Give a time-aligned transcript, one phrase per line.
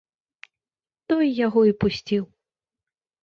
[1.11, 2.23] Той яго і пусціў.